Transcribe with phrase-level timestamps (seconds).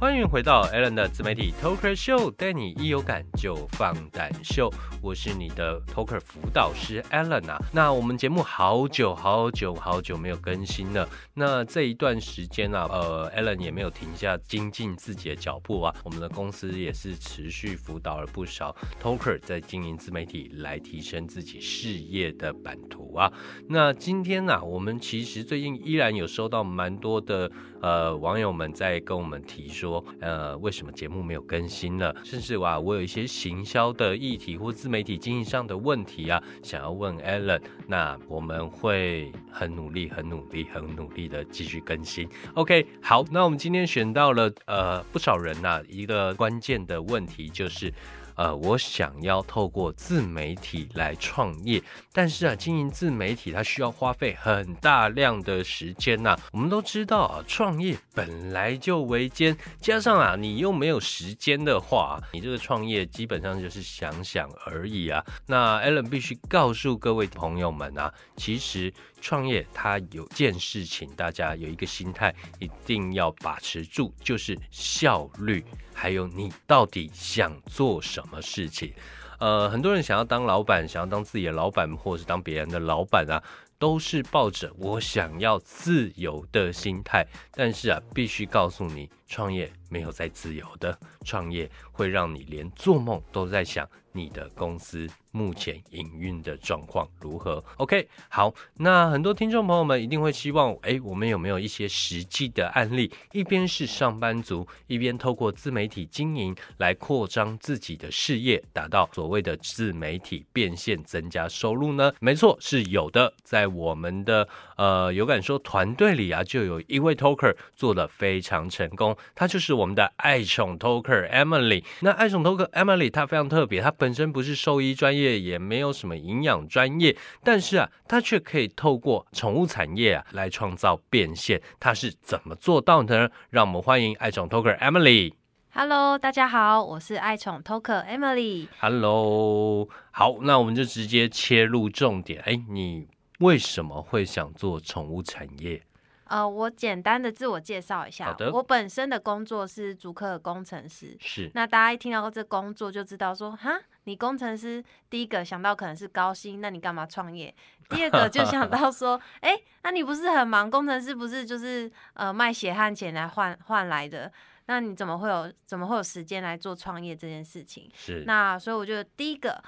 [0.00, 4.72] 欢迎回到 Alan 的自媒体 Talker Show，带你一有感就放胆秀。
[5.02, 7.62] 我是你的 Talker 辅导师 Alan 啊。
[7.70, 11.06] 那我们节目好久好久好久没有更新了。
[11.34, 15.94] 那这一段时间啊，呃，Alan 也没有停下精进自己的脚步啊。
[16.02, 23.30] 我们的公司也是持续辅导了不少 Talker 在经营自媒体来提升自己事业的版图啊。
[23.68, 30.04] 那今天呢，我们其实最近依然有收到蛮多的呃网友们在跟我们提说。
[30.20, 32.14] 呃，为什么节目没有更新了？
[32.24, 42.28] 甚至哇，我有一些行销的议题或自媒体经营上的问题啊，想要问 Alan，那我们会很努力、很努力、很努力的继续更新。
[42.54, 47.92] OK，好，那我们今天选到了呃不少人呐，一个关键的问题就是。
[48.34, 56.36] 呃，我想要透过自媒体来创业，但是啊，经营自媒体它需要花费很大量的时间呐。
[56.52, 65.24] 我们都知道啊，创业本来就维艰，加上啊，你又没有时间的话，你这个创业基本上就是想想而已啊。
[65.46, 68.92] 那 Allen 必须告诉各位朋友们啊，其实。
[69.22, 75.62] 创业，它有件事情，大家有一个心态一定要把持住，就是效率，
[76.00, 78.90] 还有你到底想做什么事情。
[79.38, 83.42] 呃，很多人想要当老板，想要当自己的老板，或者是当别人的老板啊，
[83.80, 87.26] 都是抱着我想要自由的心态。
[87.50, 95.08] 但是啊，必须告诉你，创业没有再自由的，创业会让你连做梦都在想你的公司。
[95.32, 103.12] 目前营运的状况如何？OK，好，那很多听众朋友们一定会希望，哎，我们有没有一些实际的案例？
[103.30, 112.12] 一边是上班族，一边透过自媒体经营来扩张自己的事业，达到所谓的自媒体变现，增加收入呢？
[112.18, 113.32] 没错，是有的。
[113.44, 121.82] 在我们的呃有感说团队里啊，就有一位 Talker 做的非常成功，他就是我们的爱宠 Talker Emily。
[122.00, 125.30] 那爱宠 Talker Emily 她非常特别，她本身不是兽医专业。
[125.40, 131.60] 也没有什么营养专业，但是啊，他却可以透过宠物产业啊来创造变现。
[131.78, 133.30] 他是怎么做到的呢？
[133.50, 135.32] 让我们欢迎爱宠 Talker Emily。
[135.72, 138.66] Hello，大家好，我是爱宠 Talker Emily。
[138.80, 142.42] Hello，好，那我们就直接切入重点。
[142.44, 143.06] 哎，你
[143.40, 145.82] 为什么会想做宠物产业？
[146.24, 148.26] 呃，我简单的自我介绍一下。
[148.26, 148.52] 好的。
[148.52, 151.16] 我本身的工作是主客工程师。
[151.18, 151.50] 是。
[151.54, 153.80] 那大家一听到这工作就知道说，哈。
[154.04, 157.52] 你工程师第一个想到可能是高薪，那你干嘛创业？
[157.88, 160.70] 第二个就想到说，哎， 那你不是很忙？
[160.70, 164.30] 工程师不是就是呃卖血汗钱来换换来的？
[164.66, 167.90] 那你怎么会有怎么会有时间来做创业这件事情？
[167.94, 168.22] 是。
[168.24, 169.60] 那所以我觉得第一个。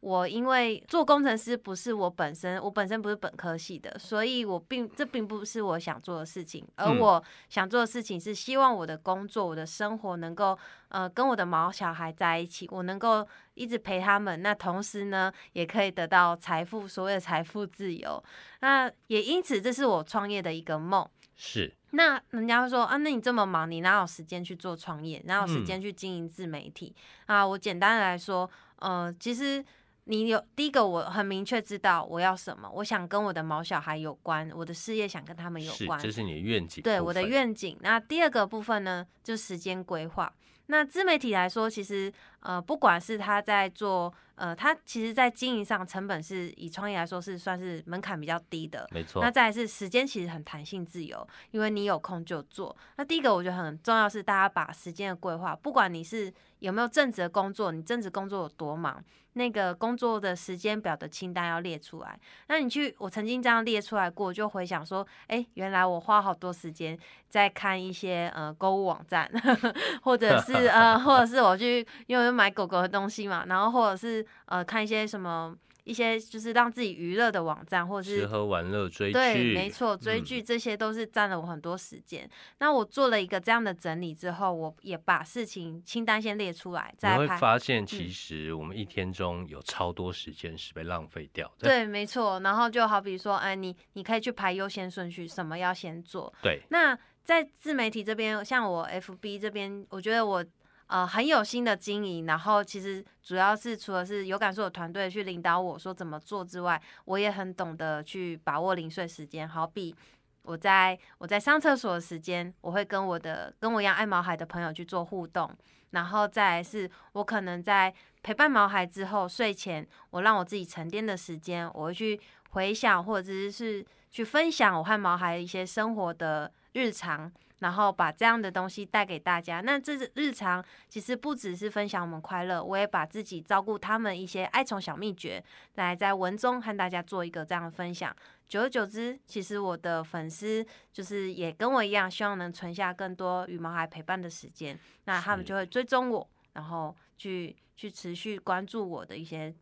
[0.00, 10.56] 我因为做工程师不是我本身，我本身不是本科系的，所以我并这并不是我想做的事情，而我想做的事情是希望我的工作、我的生活能够
[10.90, 18.22] 呃跟我的毛小孩在一起，我能够一直陪他们，那同时呢也可以得到财富，所谓的财富自由。
[18.60, 21.04] 那也因此这是我创业的一个梦。
[21.34, 21.74] 是。
[21.90, 25.20] 那人家会说啊，那你这么忙，你哪有时间去做创业？
[25.24, 26.94] 哪有时间去经营自媒体？
[27.26, 29.64] 啊，我简单的来说，呃，其实。
[30.10, 36.82] 你有第一个，我很明确知道我要什么，我想跟我的毛小孩有关，我的事业想跟他们有关，这是你的愿景。
[36.82, 37.76] 对，我的愿景。
[37.82, 40.32] 那第二个部分呢，就是时间规划。
[40.70, 42.10] 那自媒体来说，其实
[42.40, 49.22] 呃，不管是他在做，呃，它其实在经营上成本是以创业来说是算是门槛比较低的，没错。
[49.22, 52.74] 那再是时间其实很弹性自由，因为你有空就做。
[52.96, 59.04] 那第一个我觉得很重要是大家把时间的规划，不管你是有没有正职的工作，你正职工作有多忙。
[59.34, 62.18] 那个工作的时间表的清单要列出来。
[62.48, 69.30] 那你去，我曾经这样列出来过，就回想说，哎，原来我花好多时间在看一些呃购物网站，
[70.02, 75.56] 或者是呃，或者是我去因为买狗狗的东西嘛，然后或者是呃看一些什么。
[75.84, 82.28] 一些就是让自己娱乐的网站，或者是吃喝玩乐追剧，对，没错，追剧这些都是占了我很多时间。
[82.58, 86.94] 那我做了一个这样的整理之后，我也把事情清单先列出来。
[87.00, 91.66] 你会发现，其实我们一天中有超多时间是被浪费掉的。
[91.66, 92.38] 对，没错。
[92.40, 96.30] 然后就好比说，哎，你你可以去排优先顺序，什么要先做。
[96.42, 96.60] 对。
[96.68, 96.94] 那
[97.24, 100.44] 在自媒体这边，像我 FB 这边，我觉得我。
[100.88, 109.46] 呃，很有心的经营，然后其实主要是除了是有感受的团队去领导我说怎么做之外，我也很懂得去把握零碎时间。
[109.46, 109.94] 好比
[110.42, 115.54] 我在我在上厕所的时间，我会跟我的跟我一样爱毛孩的朋友去做互动，
[115.90, 122.18] 然后再来是我可能在陪伴毛孩之后睡前，我让我自己沉淀的时间，我会去
[122.52, 127.32] 回想或者是去分享我和毛孩一些生活的日常。
[127.60, 129.60] 然后把这样的东西带给大家。
[129.60, 135.42] 那这日常其实不只是分享我们快乐，我也把自己照顾他们一些爱宠小秘诀，
[135.74, 138.14] 来在文中和大家做一个这样的分享。
[138.46, 149.52] 久而久之，其实我的粉丝就是也跟我一样，希望能存下更多羽毛孩陪伴的时间，那他们就会追踪我，然后去去持续关注我的一些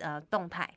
[0.00, 0.68] 呃动态。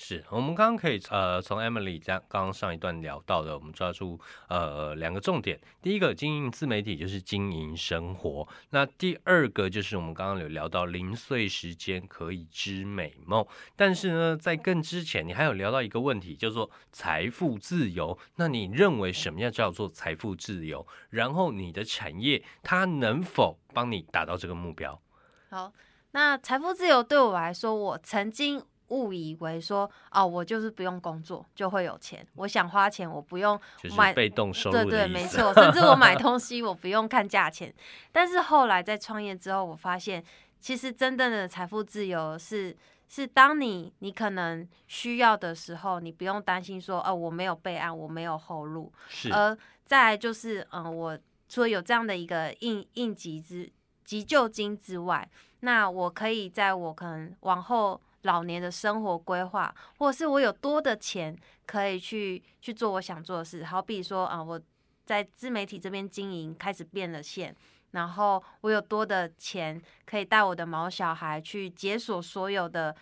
[0.00, 4.18] 是我们刚刚可以呃从 Emily 这样刚刚上一段聊到的，我们抓住
[4.48, 5.60] 呃两个重点。
[5.82, 13.44] 第一个经营自媒体就是经营生活，那第二个就是我们刚刚有聊到零碎时间可以织美梦。
[13.74, 18.16] 但是呢，在更之前，你还有聊到一个问题，叫做财富自由。
[18.36, 20.86] 那你认为什么样叫做财富自由？
[21.10, 25.02] 然后你的产业它能否帮你达到这个目标？
[25.50, 25.72] 好，
[26.12, 28.62] 那财富自由对我来说，我曾经。
[28.88, 33.60] 误以为说哦，我就是不用工作就会有钱，我想花钱我不用
[33.96, 37.72] 买被动收入对对，没错，甚至我买 东西我不用看价钱。
[38.10, 40.24] 但是后来在创业之后，我发现
[40.60, 42.76] 其实真正的财富自由是
[43.08, 48.92] 是当你你可能需要的时候，你不用担心说哦我没有备案，我没有后路。
[49.08, 51.18] 是，而再就是嗯，我
[51.48, 53.70] 除了有这样的一个应应急之
[54.04, 55.28] 急救金之外，
[55.60, 58.00] 那我可以在我可能往后。
[58.22, 61.36] 老年的生活规划，或者是我有多的钱
[61.66, 64.60] 可以去去做我想做的事，好比说啊，我
[65.04, 67.54] 在自媒体这边经营开始变了线，
[67.92, 72.94] 然后我有多的钱可以带我的毛小孩去解锁所有的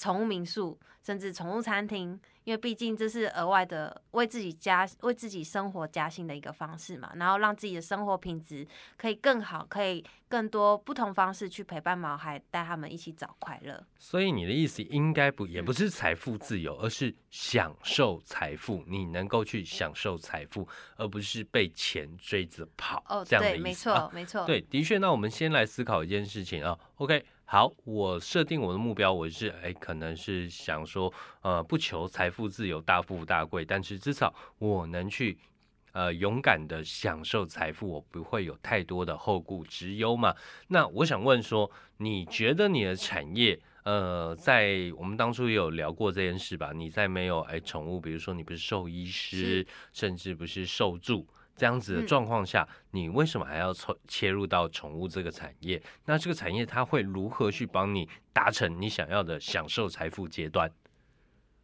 [0.00, 2.18] 宠物民宿，甚至宠物餐厅。
[2.44, 8.66] 因为毕竟这是额外的为自己加为自己生活加薪的一个方式嘛，然后让自己的生活品质
[8.96, 13.84] 可以更好，可以更多不同方式去陪伴毛孩，带他们一起找快乐。
[13.98, 20.66] 所以你的意思应该不也不是财富自由，而是享受财富，你能够去享受财富，
[20.96, 23.04] 而不是被钱追着跑。
[23.06, 24.46] 哦，这样的意思，没错，没错。
[24.46, 24.96] 对，的确。
[24.96, 26.76] 那我们先来思考一件事情啊。
[26.96, 27.22] OK。
[27.52, 31.12] 好，我设定我的目标，我是哎，可能是想说，
[31.42, 35.36] 呃，不求财富自由、大富大贵，但是至少我能去，
[35.90, 40.32] 呃，勇敢的享受财富，我不会有太多的后顾之忧嘛。
[40.68, 46.70] 那我想问说，你觉得你的产业，呃，在我们当初也有聊过这件事吧？
[46.72, 51.26] 你在没有哎宠物，比如说你不是兽医师，甚至不是兽助。
[51.60, 55.78] 这样子的状况下，你为什么还要从切入到宠物这个产业？
[56.06, 60.72] 那这个产业它会如何去帮你达成你想要的享受财富阶段？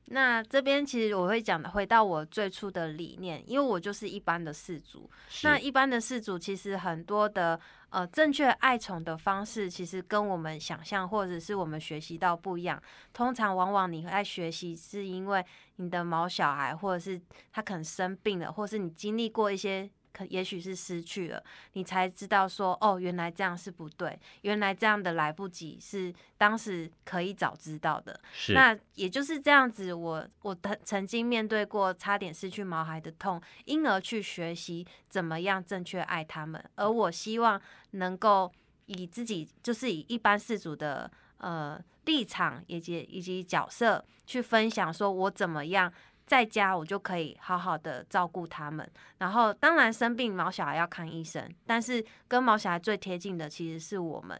[0.09, 5.11] 那这边其实我会讲的，回到我最初的理念，因为我就是一般的饲主。
[5.43, 7.59] 那一般的饲主其实很多的
[7.91, 12.81] 呃正确爱宠的方式，其实跟我们想象或者是我们学习到不一样。
[13.13, 15.45] 通常往往你在学习，是因为
[15.77, 17.21] 你的毛小孩，或者是
[17.53, 19.91] 他可能生病了，或是你经历过一些。
[20.17, 28.19] 可也许是失去了，你才知道说哦，原来这样是不对，原来这样的来不及是当时可以早知道的。
[28.33, 36.65] 是，那也就是这样子，我我曾曾经面对过差点失去毛孩的痛，因而去学习怎么样正确爱他们。
[36.77, 37.61] 而我希望
[37.91, 38.51] 能够
[38.87, 45.93] 以自己就是以一般事主的呃立场以及以及角色去分享，说我怎么样。
[46.27, 54.37] 在家我就可以好好的照顾他们，然后当然生病毛小孩要看医生，但是跟毛小孩最贴近的其实是我们，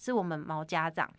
[0.00, 1.12] 是我们毛家长。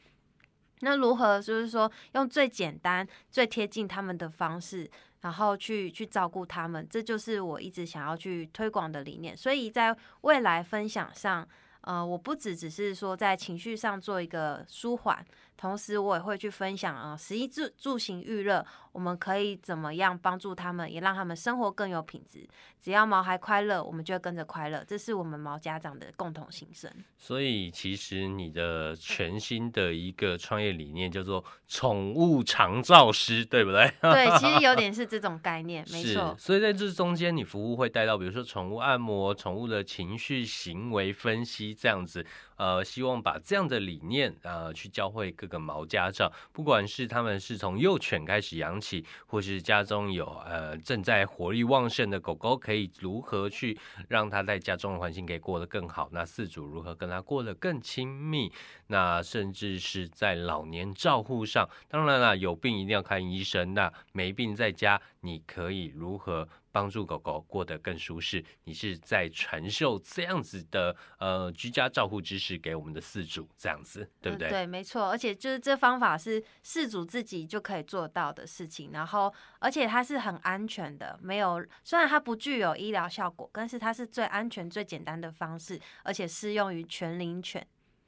[0.79, 4.89] 那如何就是说用最简单、最贴近他们的方式，
[5.21, 9.35] 然后去去照顾他们，这就是我一直想要去推广的理念。
[9.35, 11.47] 所以在未来分享上，
[11.81, 15.25] 呃，我不只只是说在情绪上做一个舒缓。
[15.55, 22.48] 同时，我也会去分享啊，食衣住住行娱乐，我们可以怎么样帮助他们，也让他们生活更有品质。
[22.81, 26.91] 只要毛孩快乐，我们就会跟着快乐，这是我们毛家长的共同心声。
[27.17, 33.89] 所以，其实你的全新的一个创业理念叫做“宠物长照师”，对不对？
[34.01, 36.36] 对，其实有点 是这种概念，没错。
[36.38, 42.25] 所以在这中间，你服务会带到，比如说宠物按摩、宠物的情绪行为分析这样子。
[42.57, 56.10] 呃，希望把这样的理念呃去教会各个毛家长，不管是他们是从幼犬开始养起，或是家中有呃正在活力旺盛的狗狗，可以如何去让它在家中的环境可以过得更好？
[56.12, 58.51] 那饲主如何跟它过得更亲密？
[58.88, 66.48] 那甚至是在老年照护上，当然了，有病一定要看医生，那没病在家，你可以如何？
[66.73, 74.49] 帮助狗狗过得更舒适，你是在传授这样子的呃居家照护知识给我们的饲主，这样子对不对？
[74.49, 75.07] 对，没错。
[75.07, 87.65] 而且就是这方法是饲主自己就可以做到的事情，然后而且它是很安全的，没有虽然它不具有医疗效果，但是它是最安全、最简单的方式，而且适用于全龄犬。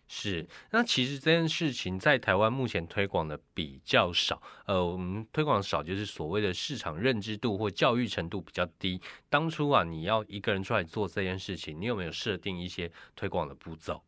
[0.08, 9.02] 是，那其实这件事情在台湾目前推广的比较少，呃，我们推广少就是所谓的市场认知度或教育程度比较低。
[9.30, 14.04] 当初啊，你要一个人出来做这件事情，你有没有设定一些推广的步骤？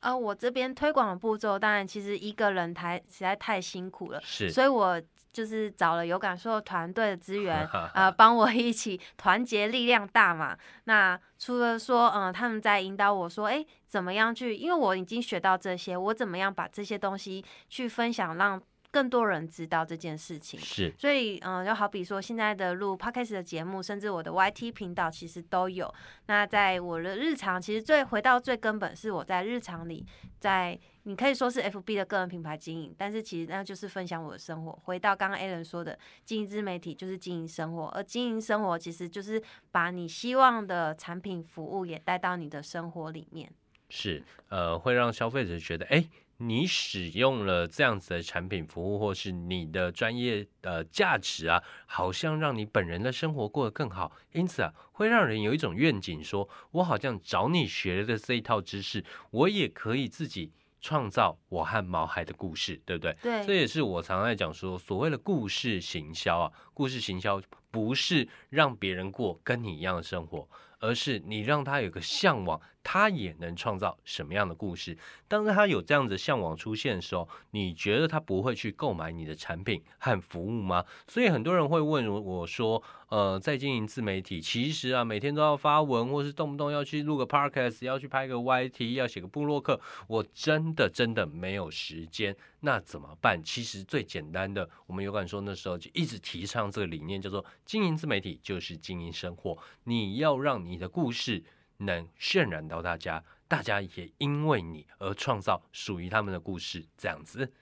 [0.00, 5.00] 呃，我这边推广的步骤，当然其实一个人太实在太辛苦了，是，所以我
[5.32, 10.56] 就是找了有感受团队的资 源啊，帮我一起团结力量大嘛。
[10.84, 14.56] 那除了说，嗯，他们在引导我说，哎，怎么样去？
[14.56, 18.60] 因为我已经学到这些，我怎么样把这些东西去分享，让。
[18.90, 25.94] 更多人知道这件事情，是，所以嗯，就好比说现在的录 podcast 的节目，甚至我的 YT 频道，其实都有。
[26.24, 30.06] 那在我的日常，其实最回到最根本，是我在日常里，
[30.40, 30.76] 在
[31.08, 34.72] 你可以说是 FB 的个人品牌经营，但是其实那就是分享我的生活。
[34.84, 43.50] 回到刚刚 Alan 说的，经营自媒体就是经营生活，而经营生活其实就是把你希望的产品服务也带到你的生活里面。
[43.88, 46.04] 是，呃，会让消费者觉得，哎。
[46.40, 63.16] 你使用了这样子的产品服务，或是你的专业的价值啊，好像让你本人的生活过得更好，因此啊，会让人有一种愿景，说我好像找你学的这一套知识，我也可以自己创造我和毛孩的故事，对不对？
[63.22, 70.48] 对，这也是我常常在讲说，所谓的故事行销啊，故事行销不是让别人过跟你一样的生活。
[70.80, 74.96] 而是你让他有个向往，他也能创造什么样的故事？
[75.28, 80.82] 当他有这样子向往出现的时候，你觉得他不会去购买你的产品和服务吗？
[81.06, 92.34] 所以很多人会问我说：“呃，在经营自媒体，其实啊，每天都要发文，或是动不动要去录个 podcast，要去拍个 YT，要写个部落客，我真的真的没有时间。
[92.60, 93.44] 那怎么办？
[93.44, 99.58] 其实最简单的，我们有感说那时候就一直提倡这个理念，叫做经营自媒体就是经营生活。
[99.84, 101.44] 你要让你的故事
[101.78, 107.52] 能渲染到大家，大家也因为你而创造属于他们的故事，这样子。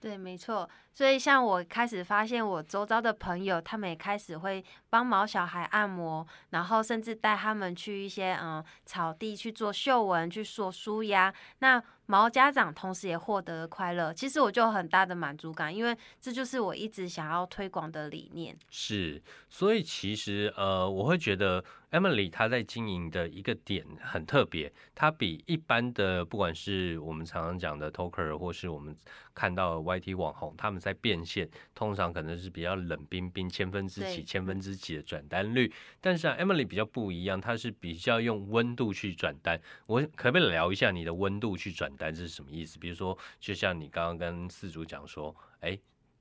[0.00, 0.68] 对，没错。
[0.98, 11.32] 所以像我开始发现，我周遭的朋友，他们也开始会帮毛小孩按摩，然后甚至带他们去一些嗯草地去做嗅闻，去做舒压。
[11.60, 18.58] 那毛家长同时也获得了快乐，其实我就有很大的满足感，因为这就是我一直想要推广的理念。
[18.68, 21.62] 是，所以其实呃，我会觉得
[21.92, 28.96] Emily 她在经营的一个点很特别，她比一般的不管是我们常常讲的 Talker，或是我们
[29.34, 35.70] 看到 YT 网红，他们在变现，通常可能是比较冷冰冰，千分之几、千分之几的转单率。
[36.00, 39.60] 但是啊，Emily 比较不一样，她是比较用温度去转单。
[39.86, 41.88] 我可不可以聊一下你的温度去转？
[41.98, 42.78] 单是什么意思？
[42.78, 45.76] 比如说，就像你刚刚跟四主讲说，哎，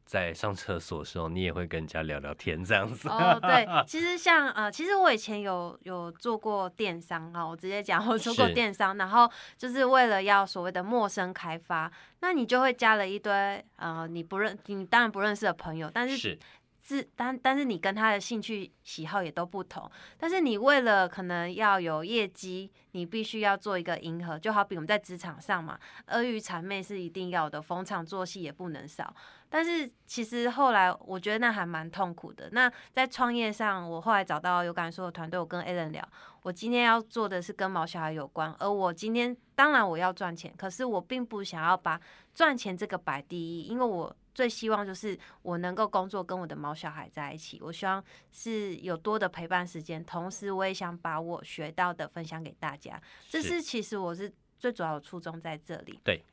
[0.08, 3.10] 在上厕所的时候，你也会跟人家聊聊天这样子。
[3.10, 16.40] 哦，对， 其实像呃，其实我以前有有做过电商啊，我直接讲，我做过电商，然后就是为了要所谓的陌生开发，那你就会加了一堆呃，你不认，你当然不认识的朋友，但是。
[16.88, 29.14] 是，但但是你跟他的兴趣喜好也都不同，但是你为了可能要有业绩，你必须要做一个迎合，就好比我们在职场上嘛，阿谀谄媚是一定要的，逢场作戏也不能少。
[29.50, 32.48] 但是其实后来我觉得那还蛮痛苦的。
[32.54, 36.08] 那在创业上，我后来找到有感受的团队，我跟 a l a n 聊，
[36.42, 42.00] 我今天要做的是跟毛小孩有关，而我今天当然我要赚钱，可是我并不想要把
[42.34, 44.16] 赚钱这个摆第一，因为我。
[44.38, 53.02] 最希望就是我能够工作跟我的毛小孩在一起，我希望是有多的陪伴时间，同时我也想把我学到的分享给大家。
[53.28, 56.00] 这是其实我是最主要的初衷在这里。
[56.04, 56.24] 对，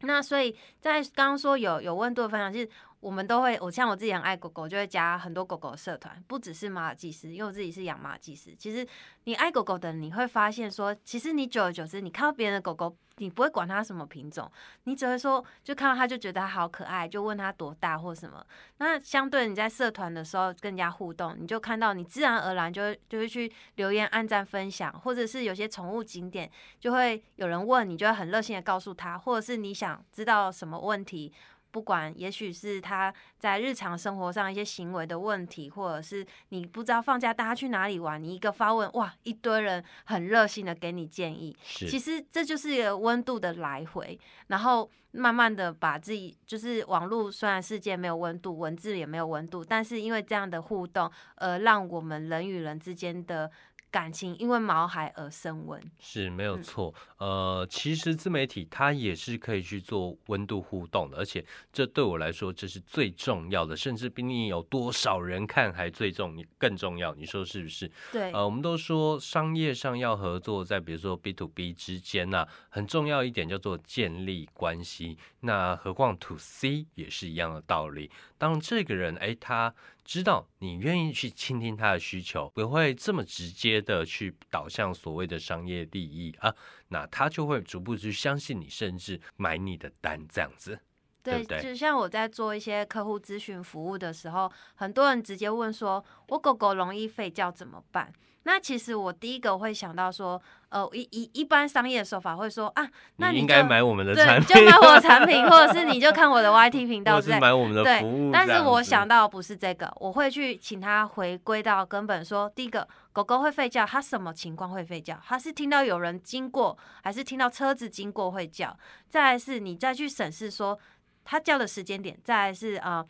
[0.00, 2.70] 那所以在刚刚说有有温度的分享，其实。
[3.00, 8.54] 我们都会，我像我自己很爱狗狗，就会加很多狗狗社团，不只是马尔济斯，因为我自己是养马尔济斯。
[8.54, 8.86] 其实
[9.24, 14.50] 你爱狗狗的，你会发现说，其实你久而久之，你看到别人的狗狗，你不会管它什么品种，
[14.84, 18.44] 你只会说，就看到它就觉得它好可爱，就问它多大或什么。
[18.76, 31.32] 那相对你在社团的时候更加互动，你就看到你自然而然就会就会去留言、按赞、分享，或者是有些宠物景点就会有人问你，就会很热心的告诉他，或者是你想知道什么问题。
[31.70, 41.56] 不管也许是他在日常生活上一些行为的问题，或者是你不知道放假大家去哪里玩，你一个发问，哇，一堆人很热心的给你建议。
[41.62, 53.50] 其实这就是一个温度的来回，然后慢慢的把自己，就是网络虽然世界没有温度，文字也没有温度，但是因为这样的互动，呃，让我们人与人之间的
[53.90, 55.80] 感情因为毛孩而升温。
[55.98, 67.90] 是没有嗯错，呃，其实自媒体它也是可以去做温度互动的，而且这对我来说这是最重要的，甚至比你有多少人看还最重更重要，你说是不是？
[68.12, 75.18] 对，呃，我们都说商业上要合作，在比如说 B to B 之间啊、很重要一点叫做建立关系。
[75.40, 78.10] 那何况 To C 也是一样的道理。
[78.36, 86.54] 当这个人哎，他知道你愿意去倾听他的需求，不会这么直接的去导向所谓的商业利益啊，
[86.88, 90.78] 那他就会逐步去相信你，甚至买你的单这样子。
[91.22, 98.12] 对对，不对就像我在做一些客户咨询服务的时候，很多人直接问说：“我狗狗容易吠叫怎么办？”
[98.44, 107.38] 那其实我第一个会想到说，呃，一一一般商业手法会说啊，那就你应该买我们的，产品，就买我的产品， 或者是你就看我的 YT 频道或是之类。
[107.38, 108.30] 买我们的对服务。
[108.32, 115.20] 但是我想到不是这个，我会去请他回归到根本说，第一个，狗狗会吠叫，它什么情况会吠叫？
[115.26, 118.74] 它是听到有人经过，还是听到车子经过会叫？
[119.08, 120.78] 再来是你再去审视说
[121.24, 123.06] 它叫的时间点，再来是呃。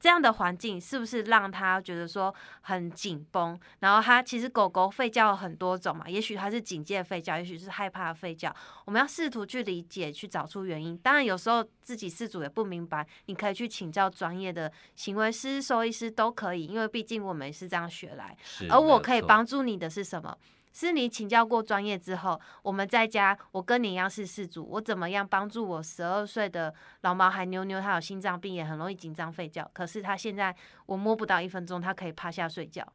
[0.00, 3.58] 这样的环境是不是让他觉得说很紧绷？
[3.80, 8.54] 然后他其实狗狗吠叫有很多种嘛，也许它是警戒吠叫，也许是害怕吠叫。
[8.84, 10.96] 我们要试图去理解，去找出原因。
[10.98, 18.36] 当然，有时候自己事主也不明白，你可以去请教专业的行为师、兽医师都可以，因为毕竟我们也是这样学来。
[18.70, 20.36] 而我可以帮助你的是什么？
[20.78, 27.80] 是你请教过专业之后，我们在家，我跟你一样是事主，我怎么样帮助我十二岁的老毛孩妞妞？
[27.80, 30.54] 他有心脏病，也很容易紧张吠叫，可是他现在
[30.86, 32.86] 我摸不到一分钟，他可以趴下睡觉。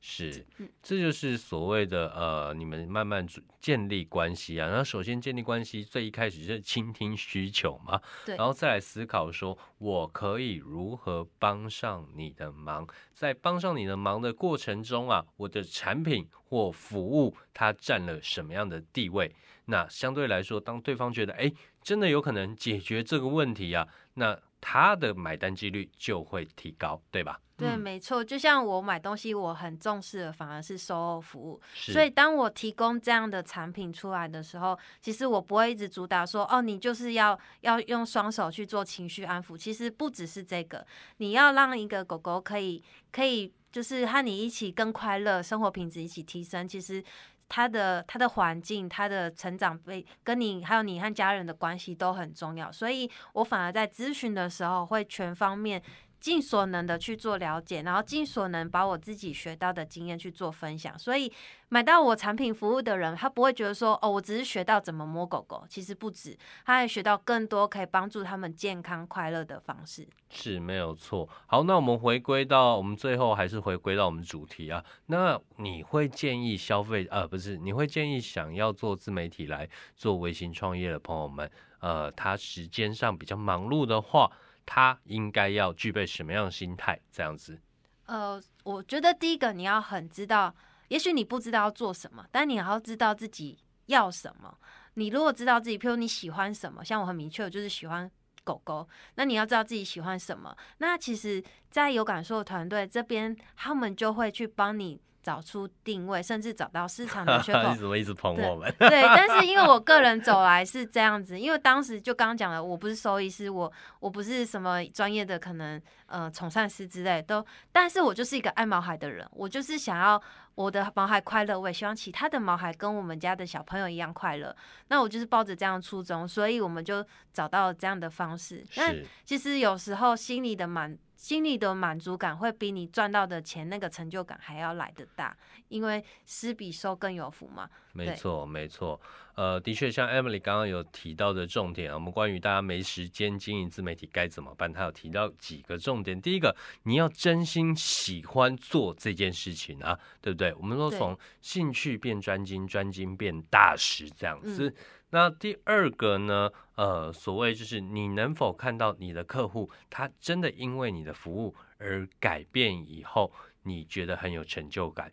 [0.00, 3.26] 是嗯，这就是所谓的呃，你们慢慢
[3.60, 4.68] 建立关系啊。
[4.68, 12.86] 然后首先建立关系，最一开始就是倾听需求嘛， 对然后再来思考说我可以如何帮上你的忙。
[13.12, 19.34] 在帮上你的忙的过程中啊，我的产品或服务它占了什么样的地位？
[19.64, 21.52] 那相对来说，当对方觉得哎，
[21.82, 27.38] 真的有可能解决这个问题啊，那他的买单几率就会提高，对吧？
[27.58, 28.22] 对，嗯没错。
[28.22, 31.60] 就像我买东西，我很重视的反而是售后服务。
[31.74, 39.58] 所以，当我提供这样的产品出来的时候，其实我不会一直主打说，哦，你就是要要用双手去做情绪安抚。
[39.58, 46.66] 其实不只是这个，你要让一个狗狗可以可以就是和你一起更快乐，生活品质一起提升。
[46.66, 47.04] 其实。
[47.50, 55.82] 它的它的环境、它的成长被跟你还有你和家人的关系都很重要，所以我反而在咨询的时候会全方面
[56.20, 60.98] 尽所能的去做了解，然后尽所能把我自己学到的经验去做分享。
[60.98, 61.32] 所以
[61.68, 70.06] 买到我产品服务的人，他不会觉得说哦，我只是学到怎么摸狗狗，其实不止，他还学到更多可以帮助他们健康快乐的方式。
[70.30, 71.28] 是没有错。
[71.46, 74.84] 好，那我们回归到我们最后还是回归到我们主题啊。
[75.06, 81.50] 那你会建议消费呃不是，你会建议想要做自媒体来做微型创业的朋友们，
[81.80, 84.30] 呃，他时间上比较忙碌的话，
[84.70, 87.00] 他应该要具备什么样的心态？
[87.10, 87.58] 这样子
[88.04, 90.54] 呃，我觉得第一个你要很知道，
[90.88, 94.58] 也许你不知道要做什么，但你要知道自己要什么。
[94.94, 98.10] 你如果知道自己，譬如你喜欢什么，像我很明确，我就是喜欢
[98.44, 98.86] 狗狗。
[99.14, 107.76] 那你要知道自己喜欢什么，那其实，在有感受的团队这边，他们就会去帮你找出定位，甚至找到市场的缺口 你。
[107.76, 108.74] 怎么一直捧我们？
[108.78, 120.18] 对，但是因为我个人走来是这样子，因为当时就刚刚讲了，我不是收益师，我我不是什么专业的可能呃宠善师之类都，但是我就是一个爱毛孩的人，我就是想要
[120.54, 124.56] 我的毛孩快乐，我也希望其他的毛孩跟我们家的小朋友一样快乐。
[124.88, 128.64] 那我就是抱着这样的初衷，所以我们就找到这样的方式。
[128.76, 128.94] 那
[129.26, 137.68] 其实有时候心里的满心里的满足感会比你赚到的钱那个成就感还要来得大，因为施比受更有福嘛。
[137.92, 139.00] 对没错，没错。
[139.34, 146.20] 呃，的确，像 Emily 刚刚有提到的重点啊，我们关于大家没时间经营自媒体该怎么办，她有提到几个重点。
[146.20, 146.54] 第一个，
[146.84, 150.54] 你要真心喜欢做这件事情啊，对不对？
[150.54, 154.72] 我们说对从兴趣变专精，专精变大师这样子。
[155.10, 156.50] 那第二个呢？
[156.76, 165.12] 呃，所谓就是你能否看到你的客户，他真的因为你的服务而改变以后，你觉得很有成就感。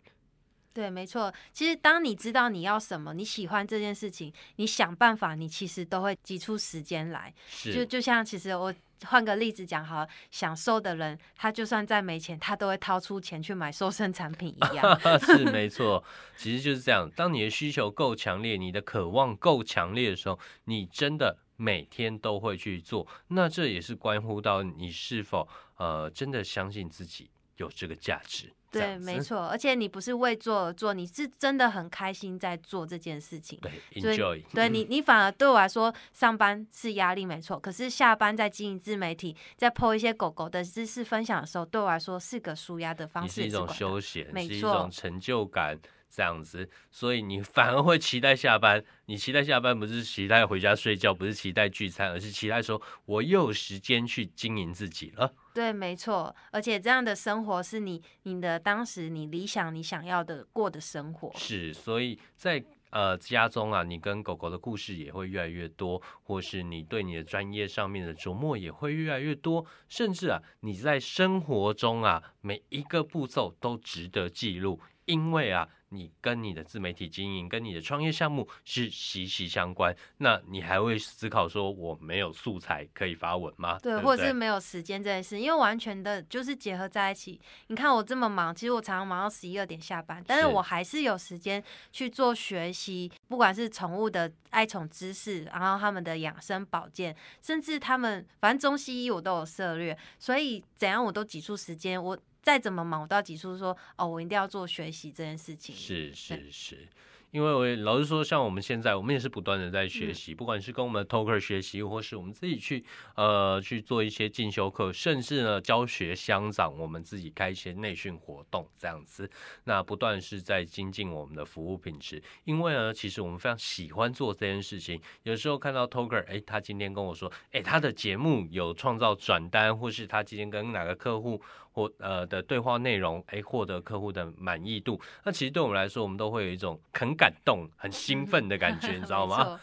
[0.72, 1.32] 对，没错。
[1.52, 7.34] 其实当你知道你要什么，你喜欢这件事情，你想办法，你其实都会挤出时间来。
[7.48, 8.72] 是，就就像其实我
[9.04, 14.98] 换个例子讲好，想瘦的人，他就算再没钱，他都会掏出钱去买瘦身产品一样。
[15.20, 16.02] 是没错，
[16.36, 17.10] 其实就是这样。
[17.14, 23.06] 当你的需求够强烈，你的渴望够强烈的时候，你真的每天都会去做。
[23.28, 28.52] 那这也是关乎到你是否呃真的相信自己有这个价值。
[28.70, 33.58] 对，没错，而且你不是为做而做，你是真的很开心在做这件事情。
[33.62, 34.42] 对，enjoy。
[34.52, 45.78] 对你，你反而对我来说，上班是压力没错，可是下班在经营自媒体，在 po 一些狗狗的知识分享的时候，对我来说是个舒压的方式，是一种休闲，是一种成就感。
[46.08, 48.82] 这样子，所以你反而会期待下班。
[49.06, 55.34] 你期待下班，不是期待回家睡觉，不是期待聚餐，而是期待说我又有时间去经营自己了。
[55.56, 56.36] 对，没错。
[56.50, 61.32] 而且这样的生活是你你的当时你理想你想要的过的生活。
[61.34, 75.66] 是，所以在呃家中啊，你跟狗狗的故事也会越来越多，或是你对你的专业上面的琢磨也会越来越多，甚至啊你在生活中啊每一个步骤都值得记录，因为啊。
[75.90, 79.94] 你跟你的自媒体经营，跟你的创业项目是息息相关。
[80.18, 83.78] 那你还会思考说，我没有素材可以发文吗？
[83.80, 87.40] 对，或者是没有时间这件事，因为完全的就是结合在一起。
[87.68, 102.18] 你看我这么忙，其实我常常忙到十一二点下班，但是我还是有时间去做学习，不管是宠物的爱宠知识，然后他们的养生保健，甚至他们反正中西医我都有涉略，所以怎样我都挤出时间我。
[102.46, 105.74] 再怎么忙，我都要挤出说哦，我一定要做学习这件事情。
[105.74, 106.88] 是是是。
[107.32, 112.82] 因为我老实说，像我们现在，我们也是不断的在学习，不管是跟我们的 talker 学习，或是我们自己去
[113.16, 119.28] 呃去做一些进修课，甚至呢教学相长，我们自己开一些内训活动这样子，
[119.64, 122.22] 那不断是在精进我们的服务品质。
[122.44, 124.98] 因为呢，其实我们非常喜欢做这件事情。
[125.24, 131.42] 有时候看到 talker，哎，他今天跟我说，哎，他的节目有创造转单，或是他今天跟哪个客户
[131.76, 137.26] 或呃的对话内容，哎，获得客户的满意度，那其实对我们来说，我们都会有一种很感。
[137.26, 139.58] 感动、很兴奋的感觉，你知道 吗？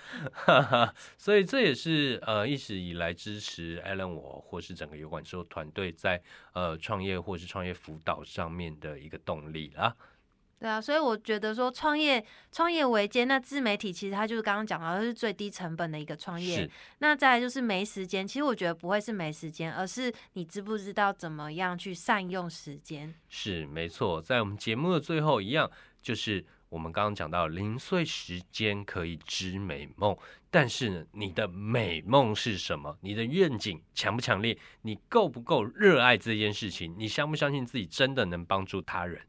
[1.17, 6.21] 所以这也是呃一直以来支持 Allen 我或是整个油管说团队在
[6.51, 9.95] 呃创业或是创业辅导上面的一个动力啦。
[10.59, 16.69] 对啊，所以我觉得说创业创业维艰，那自媒体其实它就是刚刚讲到，是最低成本的一个创业。
[16.99, 23.13] 那再来就是没时间，其实我觉得不会是没时间，而是你知不知道怎么样去善用时间。
[23.29, 25.69] 是没错，在我们节目的最后一样
[26.01, 26.45] 就是。
[26.69, 30.17] 我们刚刚讲到零碎时间可以织美梦，
[30.49, 32.97] 但是呢，你的美梦是什么？
[33.01, 34.57] 你的愿景强不强烈？
[34.81, 36.95] 你够不够热爱这件事情？
[36.97, 39.21] 你相不相信自己真的能帮助他人？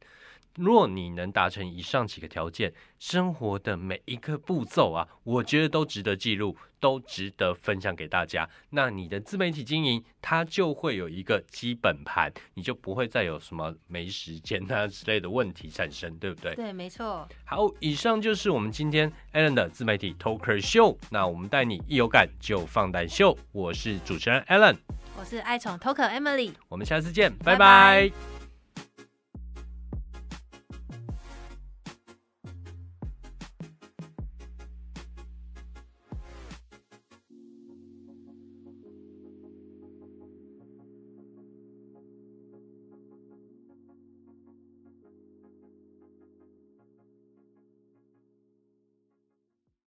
[0.57, 8.49] 若你能达成以上几个条件，生活的每一个步骤啊，我觉得都值得记录，都值得分享给大家。
[8.71, 16.55] 那你的自媒体经营，它就会有一个基本盘，你就不会再有什么没时间啊之类的问题产生，对不对？
[16.55, 17.29] 对，没错。
[17.45, 20.97] 好，以上就是我们今天 Allen 的自媒体 Talker 秀。
[21.11, 24.77] 那我们带你一有感就放胆秀，我是主持人 Allen，
[25.19, 28.34] 我是爱宠 Talker Emily，我们下次见，拜拜。